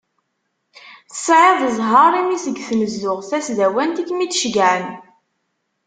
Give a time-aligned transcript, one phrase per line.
[1.09, 4.85] Tesɛiḍ zher imi seg tnezduɣt tasdawant i kem-id-ceggɛen.